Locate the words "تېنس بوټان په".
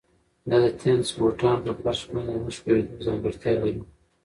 0.81-1.71